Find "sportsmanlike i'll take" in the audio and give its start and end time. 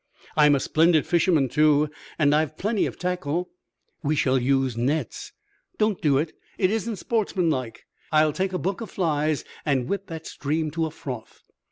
6.95-8.51